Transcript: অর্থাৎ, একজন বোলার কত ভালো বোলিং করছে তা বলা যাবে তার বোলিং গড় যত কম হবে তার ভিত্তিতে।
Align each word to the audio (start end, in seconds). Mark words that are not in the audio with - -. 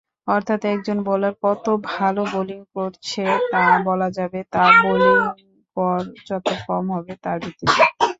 অর্থাৎ, 0.27 0.61
একজন 0.65 0.97
বোলার 1.07 1.33
কত 1.43 1.65
ভালো 1.91 2.21
বোলিং 2.33 2.59
করছে 2.75 3.21
তা 3.51 3.61
বলা 3.87 4.09
যাবে 4.17 4.39
তার 4.53 4.71
বোলিং 4.83 5.17
গড় 5.77 6.05
যত 6.27 6.47
কম 6.67 6.85
হবে 6.95 7.13
তার 7.23 7.37
ভিত্তিতে। 7.43 7.83